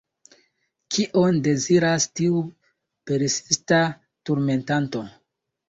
[0.95, 2.41] Kion deziras tiu
[3.13, 3.85] persista
[4.29, 5.07] turmentanto?